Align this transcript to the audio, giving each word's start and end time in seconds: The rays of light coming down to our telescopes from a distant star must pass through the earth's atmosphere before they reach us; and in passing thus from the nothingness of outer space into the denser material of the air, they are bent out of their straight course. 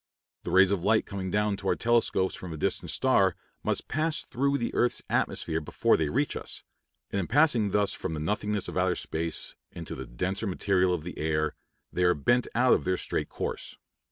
The 0.45 0.49
rays 0.49 0.71
of 0.71 0.83
light 0.83 1.05
coming 1.05 1.29
down 1.29 1.57
to 1.57 1.67
our 1.67 1.75
telescopes 1.75 2.33
from 2.33 2.51
a 2.51 2.57
distant 2.57 2.89
star 2.89 3.35
must 3.61 3.87
pass 3.87 4.23
through 4.23 4.57
the 4.57 4.73
earth's 4.73 5.03
atmosphere 5.11 5.61
before 5.61 5.95
they 5.95 6.09
reach 6.09 6.35
us; 6.35 6.63
and 7.11 7.19
in 7.19 7.27
passing 7.27 7.69
thus 7.69 7.93
from 7.93 8.15
the 8.15 8.19
nothingness 8.19 8.67
of 8.67 8.79
outer 8.79 8.95
space 8.95 9.55
into 9.71 9.93
the 9.93 10.07
denser 10.07 10.47
material 10.47 10.91
of 10.91 11.03
the 11.03 11.19
air, 11.19 11.53
they 11.93 12.03
are 12.03 12.15
bent 12.15 12.47
out 12.55 12.73
of 12.73 12.83
their 12.83 12.97
straight 12.97 13.29
course. 13.29 13.77